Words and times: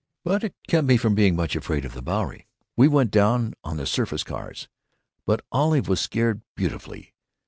But 0.23 0.43
it 0.43 0.55
kept 0.67 0.87
me 0.87 0.97
from 0.97 1.13
being 1.13 1.33
very 1.35 1.43
much 1.43 1.55
afraid 1.55 1.85
of 1.85 1.93
the 1.93 2.01
Bowery 2.01 2.47
(we 2.75 2.87
went 2.87 3.11
down 3.11 3.53
on 3.63 3.77
the 3.77 3.85
surface 3.85 4.23
cars), 4.23 4.67
but 5.27 5.45
Olive 5.51 5.87
was 5.87 6.01
scared 6.01 6.41
beautifully. 6.55 7.13